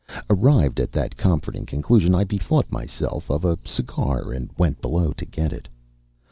[0.31, 5.25] Arrived at that comforting conclusion, I bethought myself of a cigar and went below to
[5.27, 5.67] get it.